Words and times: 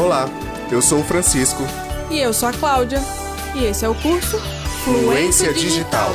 Olá, 0.00 0.24
eu 0.72 0.80
sou 0.80 1.00
o 1.00 1.04
Francisco. 1.04 1.62
E 2.10 2.18
eu 2.18 2.32
sou 2.32 2.48
a 2.48 2.54
Cláudia. 2.54 2.98
E 3.54 3.64
esse 3.66 3.84
é 3.84 3.88
o 3.88 3.94
curso 3.94 4.38
Fluência 4.82 5.52
Digital. 5.52 6.10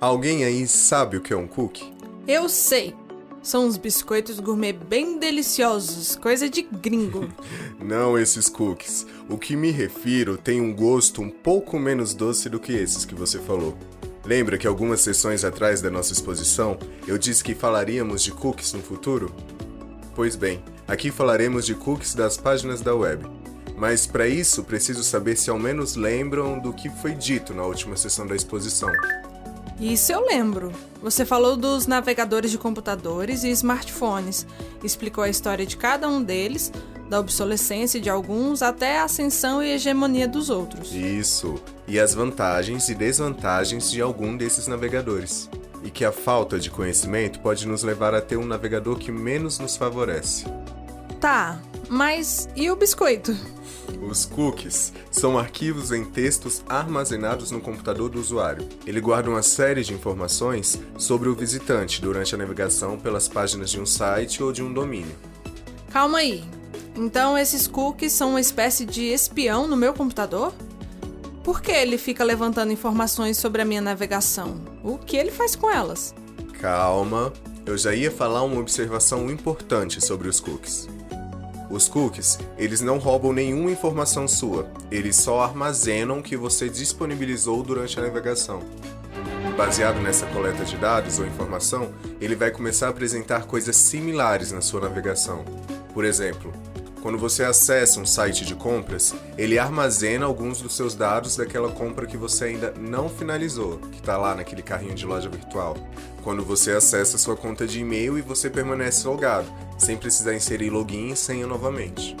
Alguém 0.00 0.44
aí 0.44 0.66
sabe 0.66 1.18
o 1.18 1.20
que 1.20 1.32
é 1.32 1.36
um 1.36 1.46
cookie? 1.46 1.94
Eu 2.26 2.48
sei. 2.48 2.96
São 3.44 3.64
uns 3.64 3.76
biscoitos 3.76 4.40
gourmet 4.40 4.72
bem 4.72 5.20
deliciosos, 5.20 6.16
coisa 6.16 6.50
de 6.50 6.62
gringo. 6.62 7.28
Não 7.78 8.18
esses 8.18 8.48
cookies. 8.48 9.06
O 9.28 9.38
que 9.38 9.54
me 9.54 9.70
refiro 9.70 10.36
tem 10.36 10.60
um 10.60 10.74
gosto 10.74 11.22
um 11.22 11.30
pouco 11.30 11.78
menos 11.78 12.12
doce 12.12 12.48
do 12.48 12.58
que 12.58 12.72
esses 12.72 13.04
que 13.04 13.14
você 13.14 13.38
falou. 13.38 13.78
Lembra 14.24 14.56
que 14.56 14.66
algumas 14.66 15.02
sessões 15.02 15.44
atrás 15.44 15.82
da 15.82 15.90
nossa 15.90 16.12
exposição 16.12 16.78
eu 17.06 17.18
disse 17.18 17.44
que 17.44 17.54
falaríamos 17.54 18.22
de 18.22 18.32
cookies 18.32 18.72
no 18.72 18.82
futuro? 18.82 19.34
Pois 20.14 20.34
bem, 20.34 20.62
aqui 20.88 21.10
falaremos 21.10 21.66
de 21.66 21.74
cookies 21.74 22.14
das 22.14 22.36
páginas 22.38 22.80
da 22.80 22.94
web. 22.94 23.26
Mas 23.76 24.06
para 24.06 24.26
isso 24.26 24.64
preciso 24.64 25.04
saber 25.04 25.36
se 25.36 25.50
ao 25.50 25.58
menos 25.58 25.94
lembram 25.94 26.58
do 26.58 26.72
que 26.72 26.88
foi 26.88 27.12
dito 27.12 27.52
na 27.52 27.64
última 27.64 27.96
sessão 27.96 28.26
da 28.26 28.34
exposição. 28.34 28.90
Isso 29.78 30.12
eu 30.12 30.24
lembro. 30.24 30.72
Você 31.02 31.24
falou 31.24 31.56
dos 31.56 31.86
navegadores 31.86 32.50
de 32.50 32.56
computadores 32.56 33.42
e 33.42 33.50
smartphones, 33.50 34.46
explicou 34.82 35.24
a 35.24 35.28
história 35.28 35.66
de 35.66 35.76
cada 35.76 36.08
um 36.08 36.22
deles, 36.22 36.72
da 37.08 37.20
obsolescência 37.20 38.00
de 38.00 38.08
alguns 38.10 38.62
até 38.62 38.98
a 38.98 39.04
ascensão 39.04 39.62
e 39.62 39.72
hegemonia 39.72 40.26
dos 40.26 40.50
outros. 40.50 40.92
Isso, 40.92 41.54
e 41.86 41.98
as 41.98 42.14
vantagens 42.14 42.88
e 42.88 42.94
desvantagens 42.94 43.90
de 43.90 44.00
algum 44.00 44.36
desses 44.36 44.66
navegadores. 44.66 45.48
E 45.82 45.90
que 45.90 46.04
a 46.04 46.12
falta 46.12 46.58
de 46.58 46.70
conhecimento 46.70 47.40
pode 47.40 47.68
nos 47.68 47.82
levar 47.82 48.14
a 48.14 48.20
ter 48.20 48.36
um 48.36 48.46
navegador 48.46 48.96
que 48.96 49.12
menos 49.12 49.58
nos 49.58 49.76
favorece. 49.76 50.44
Tá, 51.20 51.60
mas 51.88 52.48
e 52.56 52.70
o 52.70 52.76
biscoito? 52.76 53.36
Os 54.08 54.24
cookies 54.24 54.92
são 55.10 55.38
arquivos 55.38 55.92
em 55.92 56.04
textos 56.04 56.62
armazenados 56.68 57.50
no 57.50 57.60
computador 57.60 58.08
do 58.10 58.18
usuário. 58.18 58.66
Ele 58.86 59.00
guarda 59.00 59.30
uma 59.30 59.42
série 59.42 59.82
de 59.82 59.92
informações 59.92 60.80
sobre 60.98 61.28
o 61.28 61.34
visitante 61.34 62.00
durante 62.00 62.34
a 62.34 62.38
navegação 62.38 62.98
pelas 62.98 63.28
páginas 63.28 63.70
de 63.70 63.80
um 63.80 63.86
site 63.86 64.42
ou 64.42 64.52
de 64.52 64.62
um 64.62 64.72
domínio. 64.72 65.14
Calma 65.90 66.18
aí. 66.18 66.44
Então 66.96 67.36
esses 67.36 67.66
cookies 67.66 68.12
são 68.12 68.30
uma 68.30 68.40
espécie 68.40 68.84
de 68.84 69.02
espião 69.02 69.66
no 69.66 69.76
meu 69.76 69.94
computador? 69.94 70.52
Por 71.42 71.60
que 71.60 71.72
ele 71.72 71.98
fica 71.98 72.24
levantando 72.24 72.72
informações 72.72 73.36
sobre 73.36 73.60
a 73.60 73.64
minha 73.64 73.80
navegação? 73.80 74.60
O 74.82 74.96
que 74.96 75.16
ele 75.16 75.30
faz 75.30 75.54
com 75.54 75.70
elas? 75.70 76.14
Calma, 76.58 77.32
eu 77.66 77.76
já 77.76 77.94
ia 77.94 78.10
falar 78.10 78.42
uma 78.42 78.60
observação 78.60 79.30
importante 79.30 80.00
sobre 80.00 80.28
os 80.28 80.40
cookies. 80.40 80.88
Os 81.70 81.88
cookies, 81.88 82.38
eles 82.56 82.80
não 82.80 82.98
roubam 82.98 83.32
nenhuma 83.32 83.70
informação 83.70 84.28
sua, 84.28 84.70
eles 84.90 85.16
só 85.16 85.40
armazenam 85.40 86.18
o 86.20 86.22
que 86.22 86.36
você 86.36 86.68
disponibilizou 86.68 87.62
durante 87.62 87.98
a 87.98 88.02
navegação. 88.02 88.62
Baseado 89.56 90.00
nessa 90.00 90.26
coleta 90.26 90.64
de 90.64 90.76
dados 90.76 91.18
ou 91.18 91.26
informação, 91.26 91.92
ele 92.20 92.34
vai 92.34 92.50
começar 92.50 92.86
a 92.86 92.90
apresentar 92.90 93.46
coisas 93.46 93.76
similares 93.76 94.50
na 94.50 94.60
sua 94.60 94.80
navegação. 94.80 95.44
Por 95.94 96.04
exemplo, 96.04 96.52
quando 97.00 97.16
você 97.16 97.44
acessa 97.44 98.00
um 98.00 98.06
site 98.06 98.44
de 98.44 98.54
compras, 98.54 99.14
ele 99.38 99.58
armazena 99.58 100.26
alguns 100.26 100.60
dos 100.60 100.74
seus 100.74 100.94
dados 100.94 101.36
daquela 101.36 101.70
compra 101.70 102.06
que 102.06 102.16
você 102.16 102.46
ainda 102.46 102.74
não 102.76 103.08
finalizou, 103.08 103.78
que 103.92 104.00
está 104.00 104.16
lá 104.16 104.34
naquele 104.34 104.62
carrinho 104.62 104.94
de 104.94 105.06
loja 105.06 105.28
virtual. 105.28 105.76
Quando 106.22 106.42
você 106.42 106.72
acessa 106.72 107.16
sua 107.16 107.36
conta 107.36 107.66
de 107.66 107.80
e-mail 107.80 108.18
e 108.18 108.22
você 108.22 108.50
permanece 108.50 109.06
logado, 109.06 109.46
sem 109.78 109.96
precisar 109.96 110.34
inserir 110.34 110.70
login 110.70 111.10
e 111.12 111.16
senha 111.16 111.46
novamente. 111.46 112.16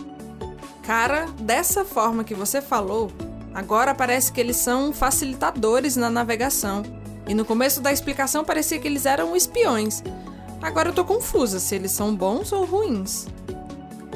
Cara, 0.82 1.26
dessa 1.40 1.82
forma 1.82 2.22
que 2.22 2.34
você 2.34 2.60
falou, 2.60 3.10
agora 3.54 3.94
parece 3.94 4.30
que 4.30 4.40
eles 4.40 4.58
são 4.58 4.92
facilitadores 4.92 5.96
na 5.96 6.10
navegação. 6.10 6.82
E 7.26 7.32
no 7.32 7.46
começo 7.46 7.80
da 7.80 7.90
explicação 7.90 8.44
parecia 8.44 8.78
que 8.78 8.86
eles 8.86 9.06
eram 9.06 9.34
espiões. 9.34 10.02
Agora 10.60 10.90
eu 10.90 10.92
tô 10.92 11.06
confusa 11.06 11.58
se 11.58 11.74
eles 11.74 11.92
são 11.92 12.14
bons 12.14 12.52
ou 12.52 12.66
ruins. 12.66 13.26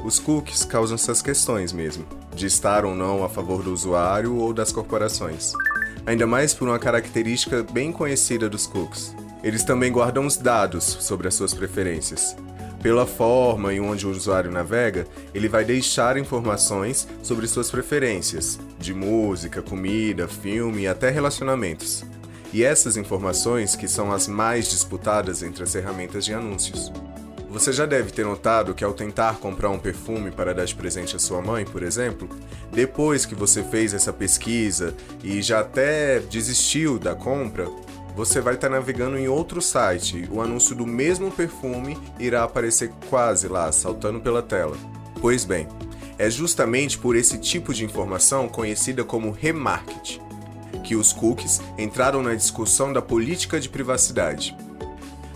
Os 0.09 0.19
cookies 0.19 0.65
causam 0.65 0.95
essas 0.95 1.21
questões 1.21 1.71
mesmo, 1.71 2.07
de 2.35 2.47
estar 2.47 2.87
ou 2.87 2.95
não 2.95 3.23
a 3.23 3.29
favor 3.29 3.63
do 3.63 3.75
usuário 3.75 4.37
ou 4.37 4.55
das 4.55 4.73
corporações. 4.73 5.53
Ainda 6.07 6.27
mais 6.27 6.55
por 6.55 6.67
uma 6.67 6.79
característica 6.79 7.63
bem 7.63 7.93
conhecida 7.93 8.49
dos 8.49 8.67
cookies. 8.67 9.15
Eles 9.45 9.65
também 9.65 9.93
guardam 9.93 10.25
os 10.25 10.39
dados 10.39 10.83
sobre 10.83 11.29
as 11.29 11.35
suas 11.35 11.53
preferências. 11.53 12.35
Pela 12.83 13.05
forma 13.05 13.75
em 13.75 13.81
onde 13.81 14.07
o 14.07 14.11
usuário 14.11 14.51
navega, 14.51 15.07
ele 15.35 15.47
vai 15.47 15.63
deixar 15.63 16.17
informações 16.17 17.07
sobre 17.23 17.47
suas 17.47 17.71
preferências, 17.71 18.59
de 18.79 18.95
música, 18.95 19.61
comida, 19.61 20.27
filme 20.27 20.85
e 20.85 20.89
até 20.89 21.11
relacionamentos. 21.11 22.03
E 22.51 22.65
essas 22.65 22.97
informações 22.97 23.77
que 23.77 23.87
são 23.87 24.11
as 24.11 24.27
mais 24.27 24.71
disputadas 24.71 25.43
entre 25.43 25.65
as 25.65 25.73
ferramentas 25.75 26.25
de 26.25 26.33
anúncios. 26.33 26.91
Você 27.51 27.73
já 27.73 27.87
deve 27.87 28.13
ter 28.13 28.27
notado 28.27 28.75
que 28.75 28.85
ao 28.85 28.93
tentar 28.93 29.39
comprar 29.39 29.71
um 29.71 29.79
perfume 29.79 30.31
para 30.31 30.53
dar 30.53 30.67
de 30.67 30.75
presente 30.75 31.17
à 31.17 31.19
sua 31.19 31.41
mãe, 31.41 31.65
por 31.65 31.83
exemplo, 31.83 32.29
depois 32.71 33.25
que 33.25 33.35
você 33.35 33.63
fez 33.63 33.95
essa 33.95 34.13
pesquisa 34.13 34.95
e 35.25 35.41
já 35.41 35.61
até 35.61 36.21
desistiu 36.21 36.99
da 36.99 37.15
compra, 37.15 37.67
você 38.15 38.43
vai 38.43 38.55
estar 38.55 38.69
navegando 38.69 39.17
em 39.17 39.29
outro 39.29 39.63
site. 39.63 40.29
O 40.31 40.43
anúncio 40.43 40.75
do 40.77 40.87
mesmo 40.87 41.31
perfume 41.31 41.97
irá 42.19 42.45
aparecer 42.45 42.93
quase 43.09 43.49
lá, 43.49 43.73
saltando 43.73 44.21
pela 44.21 44.43
tela. 44.43 44.77
Pois 45.19 45.45
bem, 45.47 45.67
é 46.19 46.29
justamente 46.29 46.99
por 46.99 47.17
esse 47.17 47.39
tipo 47.39 47.73
de 47.73 47.83
informação 47.83 48.47
conhecida 48.47 49.05
como 49.05 49.31
remarketing 49.31 50.21
que 50.85 50.97
os 50.97 51.13
cookies 51.13 51.61
entraram 51.79 52.23
na 52.23 52.35
discussão 52.35 52.93
da 52.93 53.01
política 53.03 53.59
de 53.59 53.69
privacidade. 53.69 54.57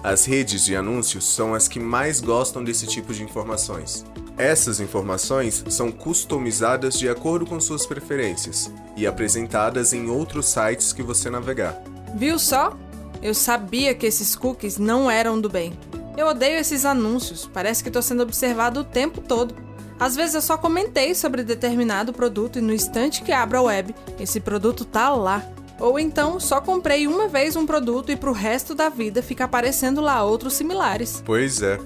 As 0.02 0.24
redes 0.24 0.64
de 0.64 0.74
anúncios 0.74 1.24
são 1.24 1.54
as 1.54 1.68
que 1.68 1.78
mais 1.78 2.20
gostam 2.20 2.64
desse 2.64 2.88
tipo 2.88 3.14
de 3.14 3.22
informações. 3.22 4.04
Essas 4.36 4.80
informações 4.80 5.64
são 5.68 5.92
customizadas 5.92 6.98
de 6.98 7.08
acordo 7.08 7.46
com 7.46 7.60
suas 7.60 7.86
preferências 7.86 8.72
e 8.96 9.06
apresentadas 9.06 9.92
em 9.92 10.10
outros 10.10 10.46
sites 10.46 10.92
que 10.92 11.04
você 11.04 11.30
navegar. 11.30 11.80
Viu 12.16 12.36
só? 12.36 12.76
Eu 13.22 13.32
sabia 13.32 13.94
que 13.94 14.04
esses 14.04 14.34
cookies 14.34 14.76
não 14.76 15.08
eram 15.08 15.40
do 15.40 15.48
bem. 15.48 15.72
Eu 16.16 16.26
odeio 16.26 16.58
esses 16.58 16.84
anúncios, 16.84 17.48
parece 17.52 17.84
que 17.84 17.88
estou 17.88 18.02
sendo 18.02 18.24
observado 18.24 18.80
o 18.80 18.84
tempo 18.84 19.20
todo. 19.20 19.54
Às 20.00 20.16
vezes 20.16 20.34
eu 20.34 20.42
só 20.42 20.56
comentei 20.56 21.14
sobre 21.14 21.44
determinado 21.44 22.12
produto 22.12 22.58
e 22.58 22.62
no 22.62 22.74
instante 22.74 23.22
que 23.22 23.30
abro 23.30 23.58
a 23.58 23.62
web, 23.62 23.94
esse 24.18 24.40
produto 24.40 24.84
tá 24.84 25.10
lá. 25.10 25.46
Ou 25.82 25.98
então 25.98 26.38
só 26.38 26.60
comprei 26.60 27.08
uma 27.08 27.26
vez 27.26 27.56
um 27.56 27.66
produto 27.66 28.12
e 28.12 28.16
pro 28.16 28.30
resto 28.30 28.72
da 28.72 28.88
vida 28.88 29.20
fica 29.20 29.44
aparecendo 29.44 30.00
lá 30.00 30.22
outros 30.22 30.54
similares. 30.54 31.20
Pois 31.26 31.60
é. 31.60 31.76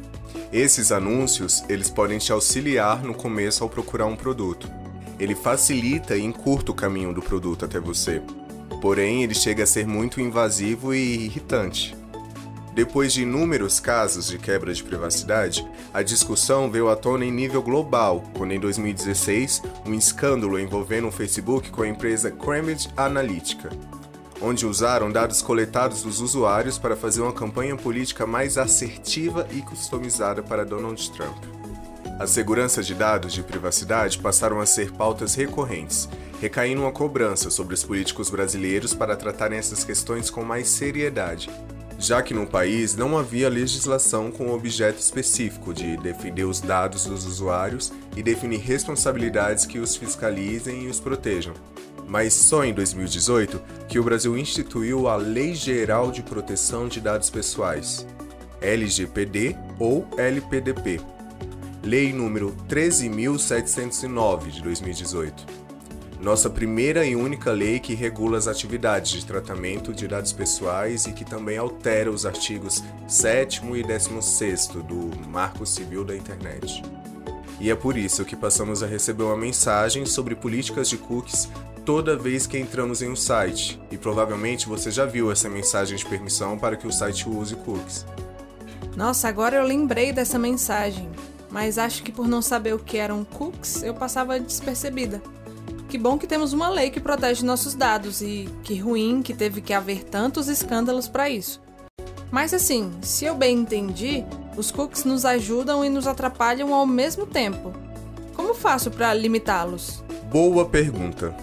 Esses 0.53 0.93
anúncios, 0.93 1.65
eles 1.67 1.89
podem 1.89 2.19
te 2.19 2.31
auxiliar 2.31 3.03
no 3.03 3.15
começo 3.15 3.65
ao 3.65 3.71
procurar 3.71 4.05
um 4.05 4.15
produto. 4.15 4.71
Ele 5.19 5.35
facilita 5.35 6.15
e 6.15 6.23
encurta 6.23 6.73
o 6.73 6.75
caminho 6.75 7.15
do 7.15 7.23
produto 7.23 7.65
até 7.65 7.81
você. 7.81 8.23
Porém, 8.83 9.23
ele 9.23 9.35
chega 9.35 9.65
a 9.65 9.67
ser 9.67 9.87
muito 9.87 10.21
invasivo 10.21 10.95
e 10.95 11.25
irritante. 11.25 11.97
Depois 12.77 13.11
de 13.15 13.23
inúmeros 13.23 13.81
casos 13.81 14.27
de 14.27 14.37
quebra 14.37 14.71
de 14.71 14.85
privacidade, 14.85 15.67
a 15.95 16.03
discussão 16.03 16.71
veio 16.71 16.91
à 16.91 16.95
tona 16.95 17.25
em 17.25 17.33
nível 17.33 17.63
global, 17.63 18.23
quando 18.37 18.53
em 18.53 18.61
2016 18.61 19.63
um 19.87 19.95
escândalo 19.95 20.61
envolvendo 20.61 21.09
o 21.09 21.11
Facebook 21.11 21.71
com 21.71 21.81
a 21.81 21.89
empresa 21.89 22.31
Cambridge 22.31 22.91
Analytica, 22.95 23.71
onde 24.43 24.67
usaram 24.67 25.11
dados 25.11 25.41
coletados 25.41 26.03
dos 26.03 26.21
usuários 26.21 26.77
para 26.77 26.95
fazer 26.95 27.23
uma 27.23 27.33
campanha 27.33 27.77
política 27.77 28.27
mais 28.27 28.59
assertiva 28.59 29.49
e 29.53 29.63
customizada 29.63 30.43
para 30.43 30.63
Donald 30.63 31.11
Trump. 31.13 31.45
A 32.21 32.27
segurança 32.27 32.83
de 32.83 32.95
dados 32.95 33.33
de 33.33 33.43
privacidade 33.43 34.19
passaram 34.19 34.61
a 34.61 34.67
ser 34.67 34.93
pautas 34.93 35.35
recorrentes, 35.35 36.11
recaindo 36.43 36.83
uma 36.83 36.93
cobrança 36.93 37.49
sobre 37.49 37.73
os 37.73 37.83
políticos 37.83 38.29
brasileiros 38.29 38.93
para 38.93 39.17
tratarem 39.17 39.59
essas 39.59 39.83
questões 39.83 40.29
com 40.29 40.45
mais 40.45 40.69
seriedade 40.69 41.49
já 41.99 42.23
que 42.23 42.35
no 42.35 42.47
país 42.47 42.95
não 42.95 43.17
havia 43.17 43.49
legislação 43.49 44.31
com 44.31 44.53
objeto 44.53 44.99
específico 44.99 45.73
de 45.73 45.97
defender 45.97 46.45
os 46.45 46.61
dados 46.61 47.07
dos 47.07 47.27
usuários 47.27 47.93
e 48.17 48.23
definir 48.23 48.61
responsabilidades 48.61 49.67
que 49.67 49.79
os 49.79 49.97
fiscalizem 49.97 50.85
e 50.85 50.89
os 50.89 51.01
protejam. 51.01 51.55
Mas 52.07 52.35
só 52.35 52.65
em 52.65 52.73
2018 52.73 53.61
que 53.89 53.99
o 53.99 54.05
Brasil 54.05 54.37
instituiu 54.39 55.09
a 55.09 55.17
Lei 55.17 55.55
Geral 55.55 56.11
de 56.11 56.23
Proteção 56.23 56.87
de 56.87 57.01
Dados 57.01 57.31
Pessoais, 57.31 58.07
LGPD 58.61 59.57
ou 59.79 60.07
LPDP, 60.17 61.01
Lei 61.83 62.13
número 62.13 62.51
13709 62.69 64.51
de 64.51 64.63
2018. 64.63 65.66
Nossa 66.27 66.51
primeira 66.51 67.07
e 67.07 67.15
única 67.15 67.53
lei 67.53 67.79
que 67.79 67.95
regula 67.95 68.37
as 68.37 68.49
atividades 68.49 69.13
de 69.13 69.25
tratamento 69.25 69.95
de 69.95 70.09
dados 70.09 70.33
pessoais 70.33 71.07
e 71.07 71.13
que 71.13 71.25
também 71.25 71.57
altera 71.57 72.11
os 72.11 72.27
artigos 72.27 72.83
7 73.07 73.63
e 73.73 73.83
16 73.85 74.67
do 74.89 75.29
Marco 75.29 75.65
Civil 75.65 76.05
da 76.05 76.17
Internet. 76.17 76.83
E 77.61 77.71
é 77.71 77.77
por 77.77 77.97
isso 77.97 78.25
que 78.25 78.35
passamos 78.35 78.83
a 78.83 78.89
receber 78.89 79.23
uma 79.23 79.37
mensagem 79.37 80.05
sobre 80.05 80.35
políticas 80.35 80.89
de 80.89 80.99
cookies 80.99 81.49
toda 81.85 82.17
vez 82.17 82.45
que 82.45 82.59
entramos 82.59 83.03
em 83.03 83.09
um 83.09 83.15
site, 83.15 83.81
e 83.89 83.97
provavelmente 83.97 84.67
você 84.67 84.91
já 84.91 85.07
viu 85.07 85.31
essa 85.31 85.49
mensagem 85.49 85.97
de 85.97 86.05
permissão 86.05 86.59
para 86.59 86.77
que 86.77 86.89
o 86.89 86.93
site 86.93 87.29
use 87.29 87.55
cookies. 87.55 88.05
Nossa, 88.97 89.29
agora 89.29 89.59
eu 89.59 89.63
lembrei 89.63 90.13
dessa 90.13 90.41
mensagem, 90.41 91.09
mas 91.53 91.79
acho 91.79 92.03
que 92.03 92.11
por 92.11 92.27
não 92.27 92.43
saber 92.43 92.75
o 92.75 92.81
que 92.81 92.97
eram 92.97 93.25
cookies, 93.25 93.85
eu 93.85 93.95
passava 93.95 94.41
despercebida. 94.41 95.23
Que 95.97 96.03
bom 96.03 96.19
que 96.19 96.27
temos 96.27 96.53
uma 96.53 96.69
lei 96.69 96.91
que 96.91 97.01
protege 97.01 97.43
nossos 97.43 97.73
dados 97.73 98.21
e 98.21 98.47
que 98.63 98.79
ruim 98.79 99.23
que 99.23 99.33
teve 99.33 99.63
que 99.63 99.73
haver 99.73 100.05
tantos 100.05 100.47
escândalos 100.47 101.09
para 101.09 101.31
isso. 101.31 101.59
Mas 102.31 102.53
assim, 102.53 102.93
se 103.01 103.25
eu 103.25 103.35
bem 103.35 103.61
entendi, 103.61 104.23
os 104.59 104.71
cookies 104.71 105.07
nos 105.07 105.25
ajudam 105.25 105.83
e 105.83 105.89
nos 105.89 106.07
atrapalham 106.07 106.75
ao 106.75 106.87
mesmo 106.87 107.25
tempo. 107.25 107.73
Como 108.35 108.53
faço 108.53 108.91
para 108.91 109.15
limitá-los? 109.15 110.05
Boa 110.31 110.67
pergunta. 110.67 111.35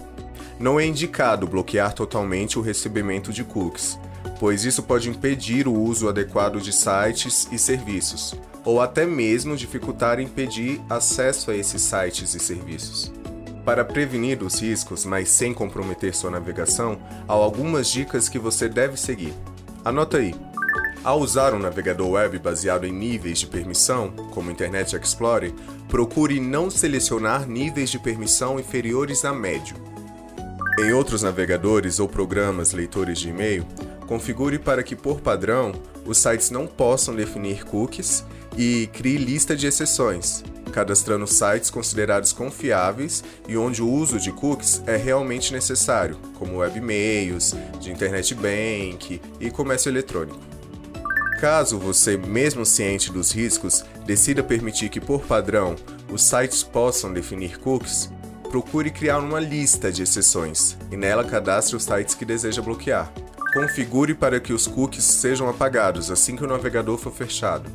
Não 0.56 0.78
é 0.78 0.86
indicado 0.86 1.48
bloquear 1.48 1.92
totalmente 1.92 2.56
o 2.56 2.62
recebimento 2.62 3.32
de 3.32 3.42
cookies, 3.42 3.98
pois 4.38 4.64
isso 4.64 4.84
pode 4.84 5.10
impedir 5.10 5.66
o 5.66 5.74
uso 5.74 6.08
adequado 6.08 6.60
de 6.60 6.72
sites 6.72 7.48
e 7.50 7.58
serviços, 7.58 8.36
ou 8.64 8.80
até 8.80 9.04
mesmo 9.04 9.56
dificultar 9.56 10.20
e 10.20 10.22
impedir 10.22 10.80
acesso 10.88 11.50
a 11.50 11.56
esses 11.56 11.82
sites 11.82 12.36
e 12.36 12.38
serviços. 12.38 13.23
Para 13.64 13.84
prevenir 13.84 14.42
os 14.42 14.60
riscos, 14.60 15.06
mas 15.06 15.30
sem 15.30 15.54
comprometer 15.54 16.14
sua 16.14 16.30
navegação, 16.30 16.98
há 17.26 17.32
algumas 17.32 17.88
dicas 17.88 18.28
que 18.28 18.38
você 18.38 18.68
deve 18.68 18.96
seguir. 18.98 19.32
Anota 19.84 20.18
aí. 20.18 20.34
Ao 21.02 21.20
usar 21.20 21.52
um 21.54 21.58
navegador 21.58 22.10
web 22.10 22.38
baseado 22.38 22.84
em 22.84 22.92
níveis 22.92 23.38
de 23.38 23.46
permissão, 23.46 24.10
como 24.32 24.50
Internet 24.50 24.96
Explorer, 24.96 25.52
procure 25.88 26.40
não 26.40 26.70
selecionar 26.70 27.46
níveis 27.46 27.90
de 27.90 27.98
permissão 27.98 28.58
inferiores 28.58 29.24
a 29.24 29.32
médio. 29.32 29.76
Em 30.78 30.92
outros 30.92 31.22
navegadores 31.22 32.00
ou 32.00 32.08
programas 32.08 32.72
leitores 32.72 33.18
de 33.18 33.28
e-mail, 33.28 33.66
configure 34.06 34.58
para 34.58 34.82
que, 34.82 34.96
por 34.96 35.20
padrão, 35.20 35.72
os 36.04 36.18
sites 36.18 36.50
não 36.50 36.66
possam 36.66 37.14
definir 37.14 37.64
cookies 37.64 38.24
e 38.56 38.88
crie 38.92 39.18
lista 39.18 39.54
de 39.54 39.66
exceções, 39.66 40.42
cadastrando 40.74 41.24
sites 41.24 41.70
considerados 41.70 42.32
confiáveis 42.32 43.22
e 43.46 43.56
onde 43.56 43.80
o 43.80 43.88
uso 43.88 44.18
de 44.18 44.32
cookies 44.32 44.82
é 44.88 44.96
realmente 44.96 45.52
necessário, 45.52 46.18
como 46.36 46.58
webmails, 46.58 47.54
de 47.78 47.92
internet 47.92 48.34
bank 48.34 49.22
e 49.38 49.50
comércio 49.52 49.88
eletrônico. 49.88 50.40
Caso 51.40 51.78
você, 51.78 52.16
mesmo 52.16 52.66
ciente 52.66 53.12
dos 53.12 53.30
riscos, 53.30 53.84
decida 54.04 54.42
permitir 54.42 54.88
que, 54.88 55.00
por 55.00 55.20
padrão, 55.22 55.76
os 56.10 56.24
sites 56.24 56.64
possam 56.64 57.12
definir 57.12 57.58
cookies, 57.58 58.10
procure 58.50 58.90
criar 58.90 59.18
uma 59.18 59.38
lista 59.38 59.92
de 59.92 60.02
exceções 60.02 60.76
e 60.90 60.96
nela 60.96 61.22
cadastre 61.22 61.76
os 61.76 61.84
sites 61.84 62.16
que 62.16 62.24
deseja 62.24 62.60
bloquear. 62.60 63.12
Configure 63.52 64.12
para 64.12 64.40
que 64.40 64.52
os 64.52 64.66
cookies 64.66 65.04
sejam 65.04 65.48
apagados 65.48 66.10
assim 66.10 66.34
que 66.34 66.42
o 66.42 66.48
navegador 66.48 66.98
for 66.98 67.12
fechado. 67.12 67.70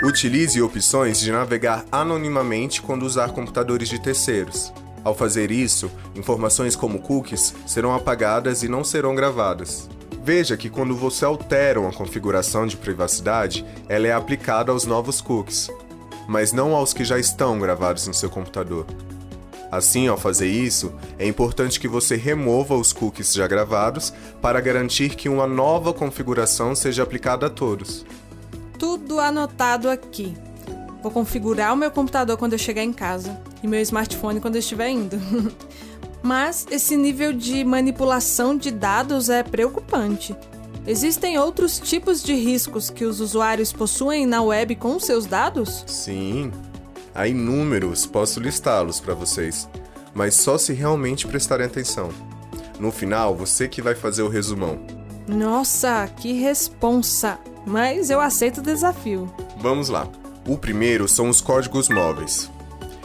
Utilize 0.00 0.62
opções 0.62 1.18
de 1.18 1.32
navegar 1.32 1.84
anonimamente 1.90 2.80
quando 2.80 3.02
usar 3.02 3.32
computadores 3.32 3.88
de 3.88 4.00
terceiros. 4.00 4.72
Ao 5.02 5.12
fazer 5.12 5.50
isso, 5.50 5.90
informações 6.14 6.76
como 6.76 7.00
cookies 7.00 7.52
serão 7.66 7.92
apagadas 7.92 8.62
e 8.62 8.68
não 8.68 8.84
serão 8.84 9.12
gravadas. 9.12 9.90
Veja 10.22 10.56
que 10.56 10.70
quando 10.70 10.94
você 10.94 11.24
altera 11.24 11.80
uma 11.80 11.92
configuração 11.92 12.64
de 12.64 12.76
privacidade, 12.76 13.64
ela 13.88 14.06
é 14.06 14.12
aplicada 14.12 14.70
aos 14.70 14.86
novos 14.86 15.20
cookies, 15.20 15.68
mas 16.28 16.52
não 16.52 16.76
aos 16.76 16.92
que 16.92 17.04
já 17.04 17.18
estão 17.18 17.58
gravados 17.58 18.06
no 18.06 18.14
seu 18.14 18.30
computador. 18.30 18.86
Assim, 19.68 20.06
ao 20.06 20.16
fazer 20.16 20.48
isso, 20.48 20.92
é 21.18 21.26
importante 21.26 21.80
que 21.80 21.88
você 21.88 22.14
remova 22.14 22.76
os 22.76 22.92
cookies 22.92 23.34
já 23.34 23.48
gravados 23.48 24.12
para 24.40 24.60
garantir 24.60 25.16
que 25.16 25.28
uma 25.28 25.46
nova 25.46 25.92
configuração 25.92 26.76
seja 26.76 27.02
aplicada 27.02 27.46
a 27.46 27.50
todos. 27.50 28.06
Tudo 28.78 29.18
anotado 29.20 29.88
aqui. 29.88 30.36
Vou 31.02 31.10
configurar 31.12 31.72
o 31.72 31.76
meu 31.76 31.90
computador 31.90 32.36
quando 32.36 32.52
eu 32.54 32.58
chegar 32.58 32.82
em 32.82 32.92
casa 32.92 33.40
e 33.62 33.66
meu 33.66 33.80
smartphone 33.80 34.40
quando 34.40 34.56
eu 34.56 34.60
estiver 34.60 34.90
indo. 34.90 35.16
Mas 36.22 36.66
esse 36.70 36.96
nível 36.96 37.32
de 37.32 37.64
manipulação 37.64 38.56
de 38.56 38.70
dados 38.70 39.28
é 39.28 39.42
preocupante. 39.42 40.34
Existem 40.86 41.38
outros 41.38 41.78
tipos 41.78 42.22
de 42.22 42.34
riscos 42.34 42.90
que 42.90 43.04
os 43.04 43.20
usuários 43.20 43.72
possuem 43.72 44.26
na 44.26 44.42
web 44.42 44.74
com 44.74 44.98
seus 44.98 45.26
dados? 45.26 45.84
Sim, 45.86 46.50
Há 47.18 47.26
inúmeros, 47.26 48.06
posso 48.06 48.38
listá-los 48.38 49.00
para 49.00 49.12
vocês, 49.12 49.68
mas 50.14 50.36
só 50.36 50.56
se 50.56 50.72
realmente 50.72 51.26
prestarem 51.26 51.66
atenção. 51.66 52.10
No 52.78 52.92
final, 52.92 53.34
você 53.34 53.66
que 53.66 53.82
vai 53.82 53.96
fazer 53.96 54.22
o 54.22 54.28
resumão. 54.28 54.78
Nossa, 55.26 56.08
que 56.16 56.32
responsa! 56.32 57.36
Mas 57.68 58.08
eu 58.08 58.18
aceito 58.18 58.58
o 58.58 58.62
desafio. 58.62 59.30
Vamos 59.58 59.90
lá. 59.90 60.08
O 60.46 60.56
primeiro 60.56 61.06
são 61.06 61.28
os 61.28 61.42
códigos 61.42 61.90
móveis. 61.90 62.50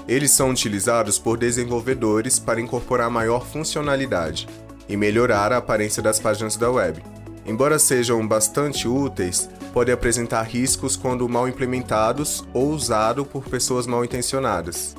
Eles 0.07 0.31
são 0.31 0.51
utilizados 0.51 1.19
por 1.19 1.37
desenvolvedores 1.37 2.39
para 2.39 2.61
incorporar 2.61 3.09
maior 3.09 3.45
funcionalidade 3.45 4.47
e 4.87 4.95
melhorar 4.95 5.51
a 5.51 5.57
aparência 5.57 6.01
das 6.01 6.17
páginas 6.17 6.55
da 6.55 6.71
web. 6.71 7.03
Embora 7.45 7.77
sejam 7.77 8.25
bastante 8.25 8.87
úteis, 8.87 9.49
podem 9.73 9.93
apresentar 9.93 10.43
riscos 10.43 10.95
quando 10.95 11.27
mal 11.27 11.45
implementados 11.45 12.41
ou 12.53 12.69
usados 12.69 13.27
por 13.27 13.43
pessoas 13.43 13.85
mal 13.85 14.05
intencionadas. 14.05 14.95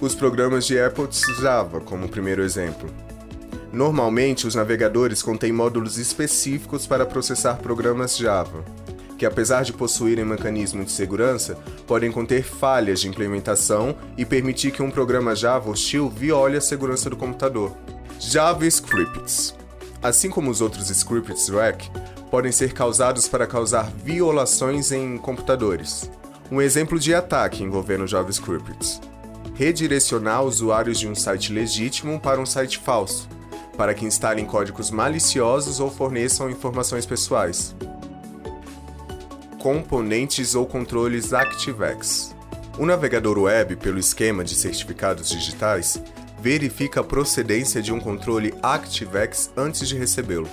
Os 0.00 0.14
programas 0.14 0.66
de 0.66 0.80
Apple 0.80 1.08
Java, 1.38 1.82
como 1.82 2.08
primeiro 2.08 2.42
exemplo. 2.42 2.88
Normalmente, 3.70 4.46
os 4.46 4.54
navegadores 4.54 5.22
contêm 5.22 5.52
módulos 5.52 5.98
específicos 5.98 6.86
para 6.86 7.04
processar 7.04 7.56
programas 7.56 8.16
Java, 8.16 8.64
que 9.22 9.26
apesar 9.26 9.62
de 9.62 9.72
possuírem 9.72 10.24
mecanismo 10.24 10.84
de 10.84 10.90
segurança, 10.90 11.56
podem 11.86 12.10
conter 12.10 12.42
falhas 12.42 13.00
de 13.00 13.08
implementação 13.08 13.94
e 14.18 14.24
permitir 14.24 14.72
que 14.72 14.82
um 14.82 14.90
programa 14.90 15.36
Java 15.36 15.70
hostil 15.70 16.10
viole 16.10 16.56
a 16.56 16.60
segurança 16.60 17.08
do 17.08 17.16
computador. 17.16 17.70
JavaScripts 18.18 19.54
assim 20.02 20.28
como 20.28 20.50
os 20.50 20.60
outros 20.60 20.90
scripts 20.90 21.48
REC, 21.48 21.88
podem 22.32 22.50
ser 22.50 22.72
causados 22.72 23.28
para 23.28 23.46
causar 23.46 23.88
violações 24.04 24.90
em 24.90 25.16
computadores. 25.16 26.10
Um 26.50 26.60
exemplo 26.60 26.98
de 26.98 27.14
ataque 27.14 27.62
envolvendo 27.62 28.08
JavaScript: 28.08 29.00
redirecionar 29.54 30.42
usuários 30.42 30.98
de 30.98 31.06
um 31.06 31.14
site 31.14 31.52
legítimo 31.52 32.18
para 32.18 32.40
um 32.40 32.46
site 32.46 32.76
falso, 32.76 33.28
para 33.76 33.94
que 33.94 34.04
instalem 34.04 34.44
códigos 34.44 34.90
maliciosos 34.90 35.78
ou 35.78 35.92
forneçam 35.92 36.50
informações 36.50 37.06
pessoais. 37.06 37.72
Componentes 39.62 40.56
ou 40.56 40.66
controles 40.66 41.32
ActiveX. 41.32 42.34
O 42.76 42.84
navegador 42.84 43.38
web, 43.38 43.76
pelo 43.76 44.00
esquema 44.00 44.42
de 44.42 44.56
certificados 44.56 45.28
digitais, 45.28 46.02
verifica 46.40 46.98
a 46.98 47.04
procedência 47.04 47.80
de 47.80 47.92
um 47.92 48.00
controle 48.00 48.52
ActiveX 48.60 49.52
antes 49.56 49.86
de 49.86 49.96
recebê-lo. 49.96 50.48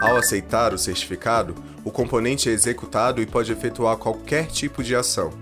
Ao 0.00 0.16
aceitar 0.16 0.72
o 0.72 0.78
certificado, 0.78 1.52
o 1.84 1.90
componente 1.90 2.48
é 2.48 2.52
executado 2.52 3.20
e 3.20 3.26
pode 3.26 3.50
efetuar 3.50 3.96
qualquer 3.96 4.46
tipo 4.46 4.84
de 4.84 4.94
ação, 4.94 5.32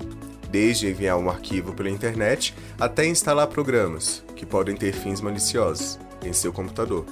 desde 0.50 0.88
enviar 0.88 1.18
um 1.18 1.28
arquivo 1.28 1.74
pela 1.74 1.90
internet 1.90 2.54
até 2.80 3.04
instalar 3.06 3.48
programas, 3.48 4.24
que 4.34 4.46
podem 4.46 4.74
ter 4.74 4.94
fins 4.94 5.20
maliciosos, 5.20 5.98
em 6.24 6.32
seu 6.32 6.50
computador. 6.50 7.04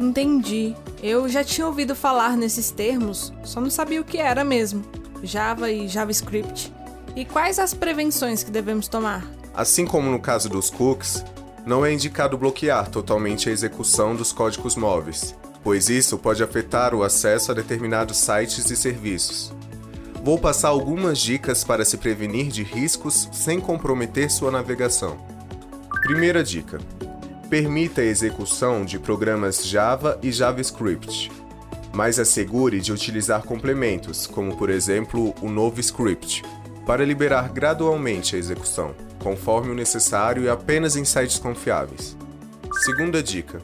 Entendi. 0.00 0.74
Eu 1.02 1.28
já 1.28 1.44
tinha 1.44 1.66
ouvido 1.66 1.94
falar 1.94 2.36
nesses 2.36 2.70
termos, 2.70 3.32
só 3.44 3.60
não 3.60 3.70
sabia 3.70 4.00
o 4.00 4.04
que 4.04 4.18
era 4.18 4.42
mesmo. 4.42 4.84
Java 5.22 5.70
e 5.70 5.86
JavaScript. 5.86 6.72
E 7.14 7.24
quais 7.24 7.58
as 7.58 7.72
prevenções 7.72 8.42
que 8.42 8.50
devemos 8.50 8.88
tomar? 8.88 9.24
Assim 9.54 9.84
como 9.84 10.10
no 10.10 10.20
caso 10.20 10.48
dos 10.48 10.70
cookies, 10.70 11.24
não 11.64 11.84
é 11.84 11.92
indicado 11.92 12.38
bloquear 12.38 12.88
totalmente 12.90 13.48
a 13.48 13.52
execução 13.52 14.16
dos 14.16 14.32
códigos 14.32 14.74
móveis, 14.74 15.34
pois 15.62 15.88
isso 15.88 16.18
pode 16.18 16.42
afetar 16.42 16.94
o 16.94 17.02
acesso 17.02 17.52
a 17.52 17.54
determinados 17.54 18.16
sites 18.16 18.70
e 18.70 18.76
serviços. 18.76 19.52
Vou 20.24 20.38
passar 20.38 20.68
algumas 20.68 21.18
dicas 21.18 21.62
para 21.62 21.84
se 21.84 21.96
prevenir 21.96 22.48
de 22.48 22.62
riscos 22.62 23.28
sem 23.32 23.60
comprometer 23.60 24.30
sua 24.30 24.50
navegação. 24.50 25.16
Primeira 26.02 26.42
dica: 26.42 26.78
permita 27.48 28.02
a 28.02 28.04
execução 28.04 28.84
de 28.84 28.98
programas 28.98 29.66
Java 29.66 30.18
e 30.22 30.30
JavaScript, 30.30 31.30
mas 31.94 32.18
assegure 32.18 32.80
de 32.80 32.92
utilizar 32.92 33.42
complementos, 33.42 34.26
como 34.26 34.56
por 34.56 34.68
exemplo 34.68 35.34
o 35.40 35.48
novo 35.48 35.80
script, 35.80 36.42
para 36.86 37.04
liberar 37.04 37.48
gradualmente 37.48 38.36
a 38.36 38.38
execução 38.38 38.94
conforme 39.18 39.70
o 39.70 39.74
necessário 39.74 40.44
e 40.44 40.48
apenas 40.48 40.96
em 40.96 41.04
sites 41.04 41.38
confiáveis. 41.38 42.16
Segunda 42.84 43.22
dica: 43.22 43.60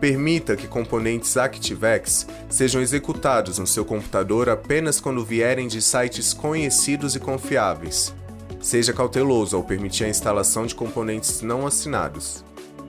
Permita 0.00 0.56
que 0.56 0.68
componentes 0.68 1.36
ActiveX 1.36 2.26
sejam 2.48 2.82
executados 2.82 3.58
no 3.58 3.66
seu 3.66 3.84
computador 3.84 4.48
apenas 4.48 5.00
quando 5.00 5.24
vierem 5.24 5.66
de 5.68 5.80
sites 5.80 6.32
conhecidos 6.32 7.16
e 7.16 7.20
confiáveis. 7.20 8.14
Seja 8.60 8.92
cauteloso 8.92 9.56
ao 9.56 9.62
permitir 9.62 10.04
a 10.04 10.08
instalação 10.08 10.66
de 10.66 10.74
componentes 10.74 11.40
não 11.40 11.66
assinados. 11.66 12.44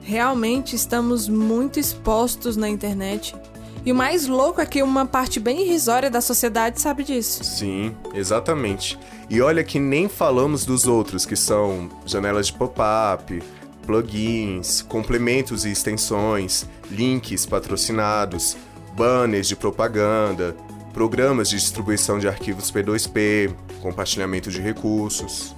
Realmente 0.08 0.74
estamos 0.74 1.28
muito 1.28 1.78
expostos 1.78 2.56
na 2.56 2.66
internet. 2.66 3.36
E 3.84 3.92
o 3.92 3.94
mais 3.94 4.26
louco 4.26 4.58
é 4.58 4.64
que 4.64 4.82
uma 4.82 5.04
parte 5.04 5.38
bem 5.38 5.60
irrisória 5.60 6.10
da 6.10 6.22
sociedade 6.22 6.80
sabe 6.80 7.04
disso. 7.04 7.44
Sim, 7.44 7.94
exatamente. 8.14 8.98
E 9.28 9.42
olha 9.42 9.62
que 9.62 9.78
nem 9.78 10.08
falamos 10.08 10.64
dos 10.64 10.86
outros, 10.86 11.26
que 11.26 11.36
são 11.36 11.90
janelas 12.06 12.46
de 12.46 12.54
pop-up, 12.54 13.42
plugins, 13.84 14.80
complementos 14.80 15.66
e 15.66 15.72
extensões, 15.72 16.64
links 16.90 17.44
patrocinados, 17.44 18.56
banners 18.96 19.46
de 19.46 19.56
propaganda, 19.56 20.56
programas 20.94 21.50
de 21.50 21.58
distribuição 21.58 22.18
de 22.18 22.26
arquivos 22.26 22.72
P2P, 22.72 23.54
compartilhamento 23.82 24.50
de 24.50 24.58
recursos. 24.58 25.54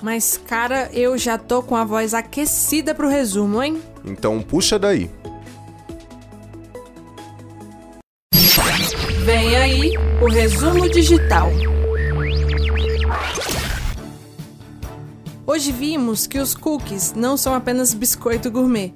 Mas, 0.00 0.36
cara, 0.36 0.88
eu 0.92 1.18
já 1.18 1.36
tô 1.36 1.62
com 1.62 1.74
a 1.74 1.84
voz 1.84 2.14
aquecida 2.14 2.94
pro 2.94 3.08
resumo, 3.08 3.62
hein? 3.62 3.82
Então 4.04 4.40
puxa 4.40 4.78
daí. 4.78 5.10
Vem 9.24 9.56
aí 9.56 9.92
o 10.22 10.28
resumo 10.28 10.88
digital. 10.88 11.50
Hoje 15.46 15.72
vimos 15.72 16.26
que 16.26 16.38
os 16.38 16.54
cookies 16.54 17.12
não 17.14 17.36
são 17.36 17.54
apenas 17.54 17.92
biscoito 17.92 18.50
gourmet. 18.50 18.94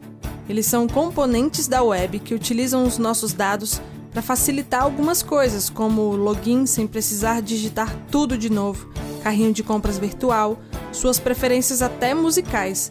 Eles 0.48 0.66
são 0.66 0.86
componentes 0.86 1.66
da 1.66 1.82
web 1.82 2.18
que 2.18 2.34
utilizam 2.34 2.84
os 2.84 2.98
nossos 2.98 3.32
dados 3.32 3.80
para 4.12 4.22
facilitar 4.22 4.82
algumas 4.82 5.22
coisas, 5.22 5.70
como 5.70 6.14
login 6.14 6.66
sem 6.66 6.86
precisar 6.86 7.40
digitar 7.40 7.94
tudo 8.10 8.36
de 8.36 8.50
novo, 8.50 8.92
carrinho 9.22 9.52
de 9.52 9.62
compras 9.62 9.98
virtual, 9.98 10.60
suas 10.92 11.18
preferências 11.18 11.80
até 11.80 12.14
musicais. 12.14 12.90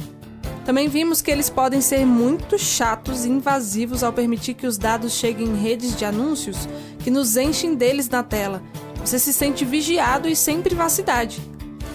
Também 0.65 0.87
vimos 0.87 1.21
que 1.21 1.31
eles 1.31 1.49
podem 1.49 1.81
ser 1.81 2.05
muito 2.05 2.57
chatos 2.57 3.25
e 3.25 3.29
invasivos 3.29 4.03
ao 4.03 4.13
permitir 4.13 4.55
que 4.55 4.67
os 4.67 4.77
dados 4.77 5.13
cheguem 5.13 5.47
em 5.47 5.61
redes 5.61 5.95
de 5.95 6.05
anúncios 6.05 6.67
que 6.99 7.11
nos 7.11 7.35
enchem 7.37 7.75
deles 7.75 8.09
na 8.09 8.23
tela. 8.23 8.61
Você 9.03 9.17
se 9.17 9.33
sente 9.33 9.65
vigiado 9.65 10.27
e 10.27 10.35
sem 10.35 10.61
privacidade 10.61 11.41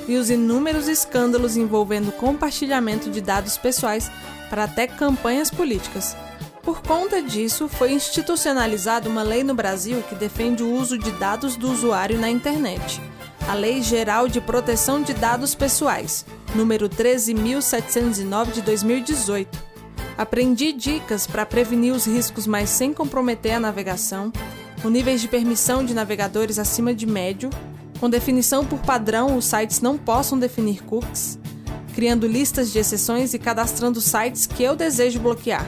e 0.09 0.17
os 0.17 0.31
inúmeros 0.31 0.89
escândalos 0.89 1.57
envolvendo 1.57 2.13
compartilhamento 2.13 3.11
de 3.11 3.21
dados 3.21 3.57
pessoais 3.57 4.11
para 4.49 4.65
até 4.65 4.87
campanhas 4.87 5.51
políticas. 5.51 6.17
Por 6.67 6.83
conta 6.83 7.23
disso, 7.23 7.69
foi 7.69 7.93
institucionalizada 7.93 9.09
uma 9.09 9.23
lei 9.23 9.45
no 9.45 9.55
Brasil 9.55 10.03
que 10.03 10.17
defende 10.17 10.65
o 10.65 10.75
uso 10.75 10.99
de 10.99 11.13
dados 11.13 11.55
do 11.55 11.71
usuário 11.71 12.19
na 12.19 12.29
internet. 12.29 13.01
A 13.49 13.55
Lei 13.55 13.81
Geral 13.81 14.27
de 14.27 14.41
Proteção 14.41 15.01
de 15.01 15.15
Dados 15.15 15.55
Pessoais, 15.55 16.27
número 16.57 16.89
13.709 16.89 18.51
de 18.51 18.63
2018. 18.63 19.57
Aprendi 20.19 20.73
dicas 20.73 21.25
para 21.25 21.47
prevenir 21.47 21.95
os 21.95 22.05
riscos, 22.05 22.49
mas 22.49 22.69
sem 22.69 22.93
comprometer 22.93 23.53
a 23.53 23.61
navegação, 23.61 24.33
com 24.83 24.89
níveis 24.89 25.21
de 25.21 25.29
permissão 25.29 25.85
de 25.85 25.95
navegadores 25.95 26.59
acima 26.59 26.93
de 26.93 27.07
médio, 27.07 27.49
com 28.01 28.11
definição 28.11 28.67
por 28.67 28.81
padrão, 28.81 29.37
os 29.37 29.45
sites 29.45 29.81
não 29.81 29.97
possam 29.97 30.37
definir 30.37 30.83
cookies, 30.83 31.39
criando 31.95 32.27
listas 32.27 32.73
de 32.73 32.81
exceções 32.81 33.35
e 33.35 33.39
cadastrando 33.39 34.01
sites 34.01 34.49
que 34.49 34.65
eu 34.65 34.75
desejo 34.75 35.21
bloquear. 35.21 35.65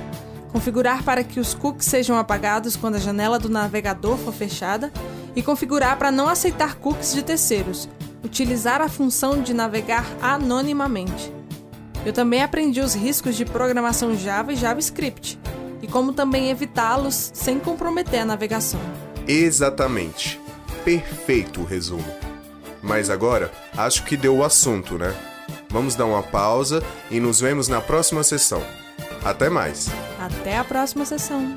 Configurar 0.53 1.03
para 1.03 1.23
que 1.23 1.39
os 1.39 1.55
cookies 1.55 1.87
sejam 1.87 2.19
apagados 2.19 2.77
quando 2.77 2.97
a 2.97 3.01
janela 3.01 3.39
do 3.39 3.49
navegador 3.49 4.17
for 4.17 4.33
fechada 4.33 4.93
e 5.37 5.43
configurar 5.43 5.99
para 5.99 6.11
não 6.11 6.29
aceitar 6.29 6.77
cookies 6.77 7.13
de 7.13 7.23
terceiros. 7.23 7.89
Utilizar 8.25 8.81
a 8.81 8.89
função 8.89 9.43
de 9.43 9.55
navegar 9.55 10.07
anonimamente. 10.21 11.33
Eu 12.05 12.13
também 12.13 12.43
aprendi 12.43 12.81
os 12.81 12.95
riscos 12.95 13.37
de 13.37 13.45
programação 13.45 14.17
Java 14.17 14.53
e 14.53 14.57
JavaScript 14.57 15.39
e 15.83 15.87
como 15.87 16.13
também 16.13 16.51
evitá-los 16.51 17.31
sem 17.35 17.59
comprometer 17.59 18.21
a 18.21 18.25
navegação. 18.25 18.81
Exatamente 19.27 20.41
perfeito 20.89 21.61
o 21.61 21.65
resumo. 21.65 22.05
Mas 22.83 23.11
agora, 23.11 23.53
acho 23.77 24.05
que 24.05 24.17
deu 24.17 24.37
o 24.37 24.45
assunto, 24.45 24.97
né? 24.97 25.15
Vamos 25.69 25.95
dar 25.95 26.07
uma 26.07 26.23
pausa 26.23 26.83
e 27.11 27.21
nos 27.21 27.41
vemos 27.41 27.69
na 27.69 27.81
próxima 27.81 28.23
sessão. 28.23 28.63
Até 29.23 29.51
mais! 29.51 29.89
Até 30.29 30.59
a 30.59 30.65
próxima 30.65 31.05
sessão! 31.05 31.57